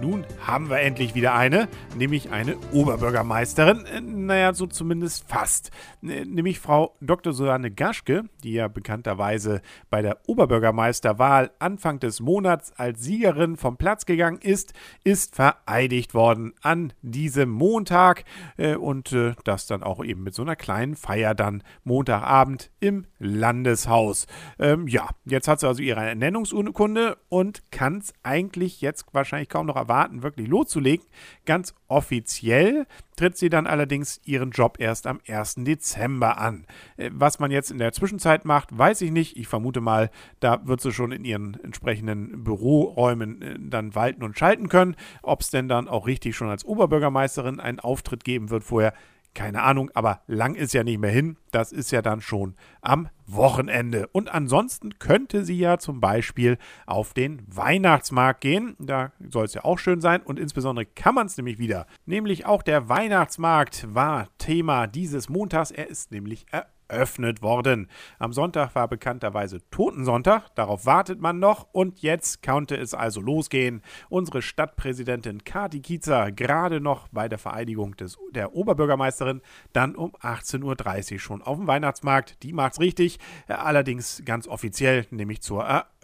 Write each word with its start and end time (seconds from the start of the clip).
Nun 0.00 0.24
haben 0.46 0.70
wir 0.70 0.80
endlich 0.80 1.16
wieder 1.16 1.34
eine, 1.34 1.68
nämlich 1.96 2.30
eine 2.30 2.56
Oberbürgermeisterin. 2.72 3.84
Äh, 3.86 4.00
naja, 4.00 4.54
so 4.54 4.66
zumindest 4.66 5.28
fast. 5.28 5.72
Äh, 6.02 6.24
nämlich 6.24 6.60
Frau 6.60 6.94
Dr. 7.00 7.32
Susanne 7.32 7.72
Gaschke, 7.72 8.24
die 8.44 8.52
ja 8.52 8.68
bekannterweise 8.68 9.60
bei 9.90 10.02
der 10.02 10.18
Oberbürgermeisterwahl 10.28 11.50
Anfang 11.58 11.98
des 11.98 12.20
Monats 12.20 12.72
als 12.76 13.02
Siegerin 13.02 13.56
vom 13.56 13.76
Platz 13.76 14.06
gegangen 14.06 14.38
ist, 14.40 14.72
ist 15.02 15.34
vereidigt 15.34 16.14
worden 16.14 16.54
an 16.62 16.92
diesem 17.02 17.50
Montag 17.50 18.24
äh, 18.56 18.76
und 18.76 19.16
das 19.44 19.66
dann 19.66 19.82
auch 19.82 20.04
eben 20.04 20.22
mit 20.22 20.34
so 20.34 20.42
einer 20.42 20.56
kleinen 20.56 20.94
Feier 20.94 21.34
dann 21.34 21.62
Montagabend 21.82 22.70
im 22.78 23.06
Landeshaus. 23.18 24.26
Ähm, 24.58 24.86
ja, 24.86 25.08
jetzt 25.24 25.48
hat 25.48 25.60
sie 25.60 25.66
also 25.66 25.82
ihre 25.82 26.06
Ernennungsurkunde 26.06 27.16
und 27.28 27.70
kann 27.72 27.98
es 27.98 28.12
eigentlich 28.22 28.80
jetzt 28.80 29.06
wahrscheinlich 29.18 29.48
kaum 29.48 29.66
noch 29.66 29.76
erwarten, 29.76 30.22
wirklich 30.22 30.48
loszulegen. 30.48 31.06
Ganz 31.44 31.74
offiziell 31.88 32.86
tritt 33.16 33.36
sie 33.36 33.50
dann 33.50 33.66
allerdings 33.66 34.20
ihren 34.24 34.50
Job 34.50 34.78
erst 34.78 35.06
am 35.06 35.20
1. 35.28 35.56
Dezember 35.58 36.38
an. 36.38 36.66
Äh, 36.96 37.10
was 37.12 37.38
man 37.38 37.50
jetzt 37.50 37.70
in 37.70 37.78
der 37.78 37.92
Zwischenzeit 37.92 38.44
macht, 38.44 38.76
weiß 38.76 39.00
ich 39.02 39.10
nicht. 39.10 39.36
Ich 39.36 39.48
vermute 39.48 39.80
mal, 39.80 40.10
da 40.40 40.66
wird 40.66 40.80
sie 40.80 40.92
schon 40.92 41.12
in 41.12 41.24
ihren 41.24 41.58
entsprechenden 41.62 42.44
Büroräumen 42.44 43.42
äh, 43.42 43.56
dann 43.58 43.94
walten 43.94 44.22
und 44.22 44.38
schalten 44.38 44.68
können. 44.68 44.96
Ob 45.22 45.40
es 45.40 45.50
denn 45.50 45.68
dann 45.68 45.88
auch 45.88 46.06
richtig 46.06 46.36
schon 46.36 46.48
als 46.48 46.64
Oberbürgermeisterin 46.64 47.60
einen 47.60 47.80
Auftritt 47.80 48.24
geben 48.24 48.50
wird 48.50 48.64
vorher, 48.64 48.94
keine 49.34 49.62
Ahnung, 49.62 49.90
aber 49.94 50.22
lang 50.26 50.54
ist 50.54 50.74
ja 50.74 50.82
nicht 50.82 50.98
mehr 50.98 51.10
hin. 51.10 51.36
Das 51.52 51.72
ist 51.72 51.90
ja 51.90 52.02
dann 52.02 52.20
schon 52.20 52.56
am 52.80 53.08
Wochenende. 53.26 54.08
Und 54.08 54.32
ansonsten 54.32 54.98
könnte 54.98 55.44
sie 55.44 55.58
ja 55.58 55.78
zum 55.78 56.00
Beispiel 56.00 56.58
auf 56.86 57.14
den 57.14 57.42
Weihnachtsmarkt 57.46 58.40
gehen. 58.40 58.74
Da 58.78 59.12
soll 59.28 59.44
es 59.44 59.54
ja 59.54 59.64
auch 59.64 59.78
schön 59.78 60.00
sein. 60.00 60.22
Und 60.22 60.38
insbesondere 60.38 60.86
kann 60.86 61.14
man 61.14 61.26
es 61.26 61.36
nämlich 61.36 61.58
wieder. 61.58 61.86
Nämlich 62.06 62.46
auch 62.46 62.62
der 62.62 62.88
Weihnachtsmarkt 62.88 63.94
war 63.94 64.28
Thema 64.38 64.86
dieses 64.86 65.28
Montags. 65.28 65.70
Er 65.70 65.88
ist 65.88 66.10
nämlich 66.10 66.46
eröffnet 66.50 66.77
eröffnet 66.88 67.42
worden. 67.42 67.88
Am 68.18 68.32
Sonntag 68.32 68.74
war 68.74 68.88
bekannterweise 68.88 69.60
Totensonntag, 69.70 70.54
darauf 70.54 70.86
wartet 70.86 71.20
man 71.20 71.38
noch 71.38 71.68
und 71.72 72.00
jetzt 72.00 72.42
konnte 72.42 72.76
es 72.76 72.94
also 72.94 73.20
losgehen. 73.20 73.82
Unsere 74.08 74.42
Stadtpräsidentin 74.42 75.44
Kati 75.44 75.80
Kiezer 75.80 76.32
gerade 76.32 76.80
noch 76.80 77.08
bei 77.08 77.28
der 77.28 77.38
Vereidigung 77.38 77.96
des, 77.96 78.18
der 78.32 78.54
Oberbürgermeisterin, 78.54 79.42
dann 79.72 79.94
um 79.94 80.12
18.30 80.16 81.12
Uhr 81.14 81.18
schon 81.18 81.42
auf 81.42 81.56
dem 81.56 81.66
Weihnachtsmarkt. 81.66 82.42
Die 82.42 82.52
macht's 82.52 82.80
richtig, 82.80 83.18
allerdings 83.46 84.22
ganz 84.24 84.48
offiziell, 84.48 85.06
nämlich 85.10 85.42
zur 85.42 85.64
Eröffnung. 85.64 85.97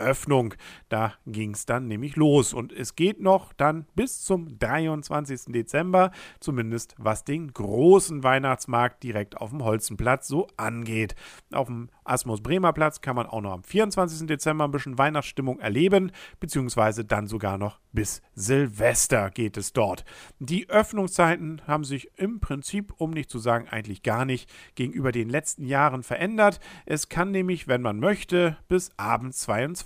Da 0.88 1.14
ging 1.26 1.54
es 1.54 1.66
dann 1.66 1.88
nämlich 1.88 2.16
los 2.16 2.52
und 2.52 2.72
es 2.72 2.94
geht 2.94 3.20
noch 3.20 3.52
dann 3.52 3.86
bis 3.94 4.22
zum 4.22 4.58
23. 4.58 5.52
Dezember, 5.52 6.10
zumindest 6.40 6.94
was 6.98 7.24
den 7.24 7.52
großen 7.52 8.22
Weihnachtsmarkt 8.22 9.02
direkt 9.02 9.36
auf 9.38 9.50
dem 9.50 9.64
Holzenplatz 9.64 10.28
so 10.28 10.46
an 10.56 10.74
angeht. 10.74 11.14
Auf 11.52 11.68
dem 11.68 11.88
Asmus 12.04 12.42
Bremer 12.42 12.72
Platz 12.72 13.00
kann 13.00 13.16
man 13.16 13.26
auch 13.26 13.40
noch 13.40 13.52
am 13.52 13.62
24. 13.62 14.26
Dezember 14.26 14.64
ein 14.64 14.70
bisschen 14.70 14.98
Weihnachtsstimmung 14.98 15.60
erleben, 15.60 16.12
beziehungsweise 16.40 17.04
dann 17.04 17.26
sogar 17.26 17.56
noch 17.56 17.80
bis 17.92 18.22
Silvester 18.34 19.30
geht 19.30 19.56
es 19.56 19.72
dort. 19.72 20.04
Die 20.40 20.68
Öffnungszeiten 20.68 21.62
haben 21.66 21.84
sich 21.84 22.10
im 22.18 22.40
Prinzip, 22.40 22.92
um 22.98 23.10
nicht 23.10 23.30
zu 23.30 23.38
sagen 23.38 23.68
eigentlich 23.68 24.02
gar 24.02 24.24
nicht, 24.24 24.50
gegenüber 24.74 25.12
den 25.12 25.30
letzten 25.30 25.64
Jahren 25.64 26.02
verändert. 26.02 26.58
Es 26.86 27.08
kann 27.08 27.30
nämlich, 27.30 27.68
wenn 27.68 27.82
man 27.82 28.00
möchte, 28.00 28.58
bis 28.68 28.90
abends 28.96 29.38
22 29.42 29.83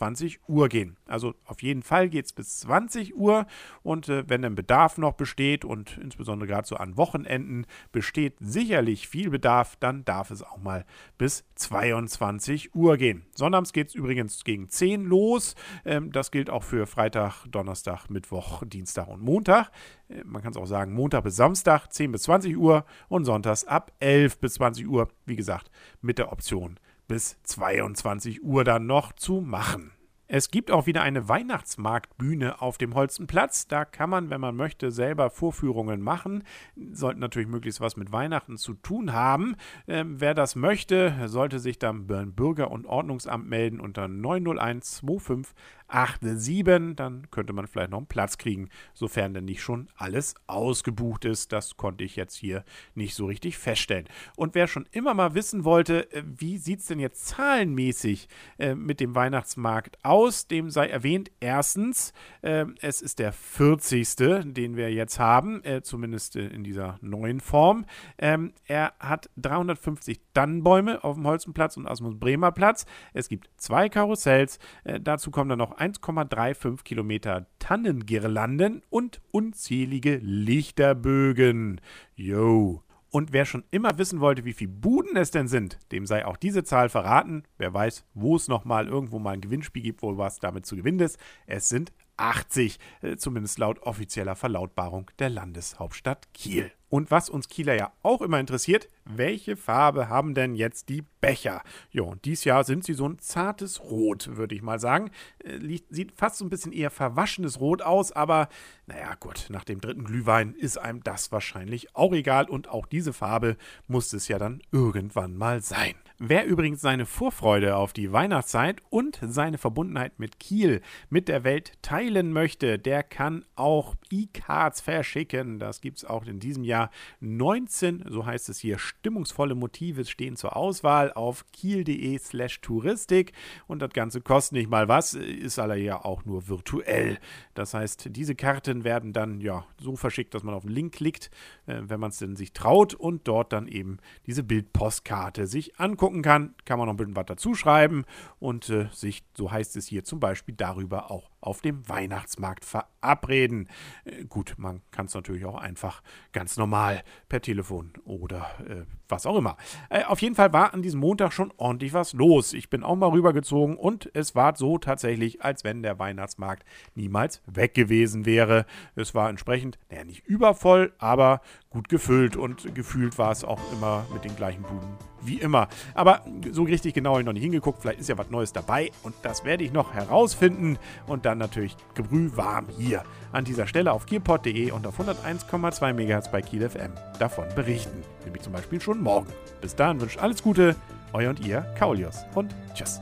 Uhr 0.48 0.68
gehen. 0.68 0.96
Also 1.06 1.34
auf 1.44 1.62
jeden 1.62 1.82
Fall 1.82 2.08
geht 2.08 2.26
es 2.26 2.32
bis 2.32 2.60
20 2.60 3.16
Uhr 3.16 3.46
und 3.82 4.08
äh, 4.08 4.24
wenn 4.28 4.44
ein 4.44 4.54
Bedarf 4.54 4.98
noch 4.98 5.12
besteht 5.12 5.64
und 5.64 5.98
insbesondere 5.98 6.48
gerade 6.48 6.66
so 6.66 6.76
an 6.76 6.96
Wochenenden 6.96 7.66
besteht 7.92 8.36
sicherlich 8.40 9.08
viel 9.08 9.30
Bedarf, 9.30 9.76
dann 9.76 10.04
darf 10.04 10.30
es 10.30 10.42
auch 10.42 10.58
mal 10.58 10.84
bis 11.16 11.44
22 11.56 12.74
Uhr 12.74 12.96
gehen. 12.96 13.26
Sonnabends 13.34 13.72
geht 13.72 13.88
es 13.88 13.94
übrigens 13.94 14.44
gegen 14.44 14.68
10 14.68 15.04
los. 15.04 15.54
Ähm, 15.84 16.12
das 16.12 16.30
gilt 16.30 16.50
auch 16.50 16.62
für 16.62 16.86
Freitag, 16.86 17.46
Donnerstag, 17.46 18.08
Mittwoch, 18.08 18.62
Dienstag 18.64 19.08
und 19.08 19.22
Montag. 19.22 19.70
Äh, 20.08 20.22
man 20.24 20.42
kann 20.42 20.52
es 20.52 20.56
auch 20.56 20.66
sagen, 20.66 20.92
Montag 20.92 21.24
bis 21.24 21.36
Samstag 21.36 21.88
10 21.88 22.12
bis 22.12 22.22
20 22.22 22.56
Uhr 22.56 22.84
und 23.08 23.24
sonntags 23.24 23.64
ab 23.64 23.92
11 24.00 24.38
bis 24.38 24.54
20 24.54 24.88
Uhr. 24.88 25.08
Wie 25.26 25.36
gesagt, 25.36 25.70
mit 26.00 26.18
der 26.18 26.32
Option 26.32 26.78
bis 27.08 27.42
22 27.42 28.44
Uhr 28.44 28.64
dann 28.64 28.86
noch 28.86 29.12
zu 29.12 29.40
machen. 29.40 29.92
Es 30.30 30.50
gibt 30.50 30.70
auch 30.70 30.84
wieder 30.84 31.00
eine 31.00 31.26
Weihnachtsmarktbühne 31.26 32.60
auf 32.60 32.76
dem 32.76 32.94
Holzenplatz. 32.94 33.66
Da 33.66 33.86
kann 33.86 34.10
man, 34.10 34.28
wenn 34.28 34.42
man 34.42 34.54
möchte, 34.54 34.90
selber 34.90 35.30
Vorführungen 35.30 36.02
machen. 36.02 36.44
Sollten 36.92 37.20
natürlich 37.20 37.48
möglichst 37.48 37.80
was 37.80 37.96
mit 37.96 38.12
Weihnachten 38.12 38.58
zu 38.58 38.74
tun 38.74 39.14
haben. 39.14 39.56
Ähm, 39.86 40.20
wer 40.20 40.34
das 40.34 40.54
möchte, 40.54 41.14
sollte 41.28 41.58
sich 41.58 41.78
dann 41.78 42.06
beim 42.06 42.34
Bürger- 42.34 42.70
und 42.70 42.84
Ordnungsamt 42.84 43.48
melden 43.48 43.80
unter 43.80 44.06
901 44.06 45.00
25 45.00 45.54
87, 45.88 46.96
dann 46.96 47.30
könnte 47.30 47.52
man 47.52 47.66
vielleicht 47.66 47.90
noch 47.90 47.98
einen 47.98 48.06
Platz 48.06 48.38
kriegen, 48.38 48.68
sofern 48.94 49.34
denn 49.34 49.46
nicht 49.46 49.62
schon 49.62 49.88
alles 49.96 50.34
ausgebucht 50.46 51.24
ist. 51.24 51.52
Das 51.52 51.76
konnte 51.76 52.04
ich 52.04 52.16
jetzt 52.16 52.36
hier 52.36 52.64
nicht 52.94 53.14
so 53.14 53.26
richtig 53.26 53.56
feststellen. 53.56 54.06
Und 54.36 54.54
wer 54.54 54.66
schon 54.66 54.86
immer 54.92 55.14
mal 55.14 55.34
wissen 55.34 55.64
wollte, 55.64 56.10
äh, 56.12 56.22
wie 56.24 56.58
sieht 56.58 56.80
es 56.80 56.86
denn 56.86 57.00
jetzt 57.00 57.26
zahlenmäßig 57.26 58.28
äh, 58.58 58.74
mit 58.74 59.00
dem 59.00 59.14
Weihnachtsmarkt 59.14 59.98
aus, 60.04 60.46
dem 60.46 60.70
sei 60.70 60.88
erwähnt, 60.88 61.30
erstens, 61.40 62.12
äh, 62.42 62.66
es 62.80 63.00
ist 63.00 63.18
der 63.18 63.32
40. 63.32 64.16
den 64.54 64.76
wir 64.76 64.92
jetzt 64.92 65.18
haben, 65.18 65.62
zumindest 65.82 66.36
in 66.36 66.64
dieser 66.64 66.98
neuen 67.00 67.40
Form. 67.40 67.84
Ähm, 68.18 68.52
er 68.64 68.92
hat 68.98 69.30
350 69.36 70.20
Tannenbäume 70.34 71.02
auf 71.04 71.16
dem 71.16 71.26
Holzenplatz 71.26 71.76
und 71.76 71.86
Asmus 71.86 72.18
Bremer 72.18 72.52
Platz. 72.52 72.86
Es 73.12 73.28
gibt 73.28 73.48
zwei 73.56 73.88
Karussells. 73.88 74.58
Dazu 74.84 75.30
kommen 75.30 75.50
dann 75.50 75.58
noch 75.58 75.77
1,35 75.78 76.82
Kilometer 76.82 77.46
Tannengirlanden 77.58 78.82
und 78.90 79.20
unzählige 79.30 80.16
Lichterbögen. 80.16 81.80
Yo. 82.14 82.82
Und 83.10 83.32
wer 83.32 83.46
schon 83.46 83.64
immer 83.70 83.96
wissen 83.96 84.20
wollte, 84.20 84.44
wie 84.44 84.52
viele 84.52 84.72
Buden 84.72 85.16
es 85.16 85.30
denn 85.30 85.48
sind, 85.48 85.78
dem 85.92 86.04
sei 86.04 86.26
auch 86.26 86.36
diese 86.36 86.62
Zahl 86.62 86.88
verraten. 86.90 87.44
Wer 87.56 87.72
weiß, 87.72 88.04
wo 88.12 88.36
es 88.36 88.48
nochmal 88.48 88.86
irgendwo 88.86 89.18
mal 89.18 89.32
ein 89.32 89.40
Gewinnspiel 89.40 89.82
gibt, 89.82 90.02
wo 90.02 90.18
was 90.18 90.40
damit 90.40 90.66
zu 90.66 90.76
gewinnen 90.76 91.00
ist. 91.00 91.18
Es 91.46 91.68
sind 91.68 91.92
80, 92.18 92.78
äh, 93.00 93.16
zumindest 93.16 93.58
laut 93.58 93.80
offizieller 93.80 94.36
Verlautbarung 94.36 95.10
der 95.18 95.30
Landeshauptstadt 95.30 96.34
Kiel. 96.34 96.70
Und 96.88 97.10
was 97.10 97.28
uns 97.28 97.48
Kieler 97.48 97.74
ja 97.74 97.92
auch 98.02 98.22
immer 98.22 98.40
interessiert, 98.40 98.88
welche 99.04 99.56
Farbe 99.56 100.08
haben 100.08 100.34
denn 100.34 100.54
jetzt 100.54 100.88
die 100.88 101.04
Becher? 101.20 101.62
Ja, 101.90 102.02
und 102.02 102.24
dieses 102.24 102.44
Jahr 102.44 102.64
sind 102.64 102.84
sie 102.84 102.94
so 102.94 103.08
ein 103.08 103.18
zartes 103.18 103.82
Rot, 103.82 104.36
würde 104.36 104.54
ich 104.54 104.62
mal 104.62 104.78
sagen. 104.78 105.10
Äh, 105.44 105.78
sieht 105.90 106.12
fast 106.12 106.38
so 106.38 106.44
ein 106.44 106.50
bisschen 106.50 106.72
eher 106.72 106.90
verwaschenes 106.90 107.60
Rot 107.60 107.82
aus, 107.82 108.12
aber 108.12 108.48
naja, 108.86 109.14
gut, 109.20 109.46
nach 109.50 109.64
dem 109.64 109.80
dritten 109.80 110.04
Glühwein 110.04 110.54
ist 110.54 110.78
einem 110.78 111.02
das 111.02 111.30
wahrscheinlich 111.32 111.94
auch 111.94 112.12
egal 112.12 112.48
und 112.48 112.68
auch 112.68 112.86
diese 112.86 113.12
Farbe 113.12 113.56
muss 113.86 114.12
es 114.12 114.28
ja 114.28 114.38
dann 114.38 114.62
irgendwann 114.72 115.36
mal 115.36 115.62
sein. 115.62 115.94
Wer 116.20 116.46
übrigens 116.46 116.80
seine 116.80 117.06
Vorfreude 117.06 117.76
auf 117.76 117.92
die 117.92 118.10
Weihnachtszeit 118.10 118.82
und 118.90 119.20
seine 119.22 119.56
Verbundenheit 119.56 120.18
mit 120.18 120.40
Kiel, 120.40 120.80
mit 121.10 121.28
der 121.28 121.44
Welt 121.44 121.74
teilen 121.80 122.32
möchte, 122.32 122.76
der 122.76 123.04
kann 123.04 123.44
auch 123.54 123.94
E-Cards 124.10 124.80
verschicken. 124.80 125.60
Das 125.60 125.80
gibt 125.80 125.98
es 125.98 126.04
auch 126.04 126.26
in 126.26 126.40
diesem 126.40 126.64
Jahr. 126.64 126.90
19, 127.20 128.06
so 128.08 128.26
heißt 128.26 128.48
es 128.48 128.58
hier, 128.58 128.80
stimmungsvolle 128.80 129.54
Motive 129.54 130.04
stehen 130.06 130.34
zur 130.34 130.56
Auswahl 130.56 131.12
auf 131.12 131.44
kiel.de 131.52 132.18
slash 132.18 132.62
Touristik 132.62 133.32
und 133.68 133.80
das 133.80 133.90
Ganze 133.90 134.20
kostet 134.20 134.54
nicht 134.54 134.68
mal 134.68 134.88
was, 134.88 135.14
ist 135.14 135.60
aber 135.60 135.76
ja 135.76 136.04
auch 136.04 136.24
nur 136.24 136.48
virtuell. 136.48 137.20
Das 137.54 137.74
heißt, 137.74 138.08
diese 138.10 138.34
Karten 138.34 138.82
werden 138.82 139.12
dann 139.12 139.40
ja 139.40 139.64
so 139.80 139.94
verschickt, 139.94 140.34
dass 140.34 140.42
man 140.42 140.54
auf 140.54 140.64
den 140.64 140.72
Link 140.72 140.94
klickt, 140.94 141.30
äh, 141.66 141.80
wenn 141.82 142.00
man 142.00 142.10
es 142.10 142.18
denn 142.18 142.34
sich 142.34 142.52
traut 142.52 142.94
und 142.94 143.28
dort 143.28 143.52
dann 143.52 143.68
eben 143.68 143.98
diese 144.26 144.42
Bildpostkarte 144.42 145.46
sich 145.46 145.78
anguckt 145.78 146.07
angucken 146.08 146.22
kann, 146.22 146.54
kann 146.64 146.78
man 146.78 146.86
noch 146.86 146.94
ein 146.94 146.96
bisschen 146.96 147.16
was 147.16 147.26
dazu 147.26 147.54
schreiben 147.54 148.04
und 148.38 148.68
äh, 148.70 148.88
sich, 148.92 149.22
so 149.36 149.50
heißt 149.50 149.76
es 149.76 149.86
hier 149.86 150.04
zum 150.04 150.20
Beispiel, 150.20 150.54
darüber 150.56 151.10
auch 151.10 151.30
auf 151.40 151.60
dem 151.60 151.88
Weihnachtsmarkt 151.88 152.64
verabreden. 152.64 153.68
Äh, 154.04 154.24
gut, 154.24 154.54
man 154.58 154.82
kann 154.90 155.06
es 155.06 155.14
natürlich 155.14 155.44
auch 155.44 155.56
einfach 155.56 156.02
ganz 156.32 156.56
normal 156.56 157.02
per 157.28 157.40
Telefon 157.40 157.92
oder 158.04 158.46
äh, 158.68 158.84
was 159.08 159.26
auch 159.26 159.36
immer. 159.36 159.56
Äh, 159.88 160.04
auf 160.04 160.20
jeden 160.20 160.34
Fall 160.34 160.52
war 160.52 160.74
an 160.74 160.82
diesem 160.82 161.00
Montag 161.00 161.32
schon 161.32 161.52
ordentlich 161.56 161.92
was 161.92 162.12
los. 162.12 162.52
Ich 162.52 162.70
bin 162.70 162.82
auch 162.82 162.96
mal 162.96 163.10
rübergezogen 163.10 163.76
und 163.76 164.10
es 164.14 164.34
war 164.34 164.56
so 164.56 164.78
tatsächlich, 164.78 165.42
als 165.42 165.64
wenn 165.64 165.82
der 165.82 165.98
Weihnachtsmarkt 165.98 166.64
niemals 166.94 167.42
weg 167.46 167.74
gewesen 167.74 168.26
wäre. 168.26 168.66
Es 168.94 169.14
war 169.14 169.30
entsprechend, 169.30 169.78
naja, 169.90 170.04
nicht 170.04 170.26
übervoll, 170.26 170.92
aber 170.98 171.40
gut 171.70 171.88
gefüllt 171.88 172.36
und 172.36 172.74
gefühlt 172.74 173.18
war 173.18 173.30
es 173.30 173.44
auch 173.44 173.60
immer 173.72 174.06
mit 174.12 174.24
den 174.24 174.34
gleichen 174.36 174.62
Buden 174.62 174.96
wie 175.20 175.38
immer. 175.38 175.68
Aber 175.94 176.22
so 176.52 176.62
richtig 176.62 176.94
genau 176.94 177.10
habe 177.10 177.20
ich 177.20 177.26
noch 177.26 177.32
nicht 177.32 177.42
hingeguckt. 177.42 177.80
Vielleicht 177.80 178.00
ist 178.00 178.08
ja 178.08 178.18
was 178.18 178.30
Neues 178.30 178.52
dabei 178.52 178.90
und 179.02 179.14
das 179.22 179.44
werde 179.44 179.64
ich 179.64 179.72
noch 179.72 179.94
herausfinden 179.94 180.78
und 181.06 181.26
dann 181.28 181.38
natürlich 181.38 181.76
gebrühwarm 181.94 182.66
hier 182.76 183.04
an 183.32 183.44
dieser 183.44 183.66
Stelle 183.66 183.92
auf 183.92 184.06
gearpod.de 184.06 184.70
und 184.70 184.86
auf 184.86 184.98
101,2 184.98 185.92
MHz 185.92 186.30
bei 186.30 186.40
Kiel 186.40 186.68
FM 186.68 186.92
davon 187.18 187.44
berichten. 187.54 188.02
Nämlich 188.24 188.42
zum 188.42 188.54
Beispiel 188.54 188.80
schon 188.80 189.02
morgen. 189.02 189.28
Bis 189.60 189.76
dahin 189.76 190.00
wünscht 190.00 190.18
alles 190.18 190.42
Gute, 190.42 190.74
euer 191.12 191.30
und 191.30 191.40
ihr, 191.40 191.60
Kaulius 191.78 192.24
und 192.34 192.54
tschüss. 192.74 193.00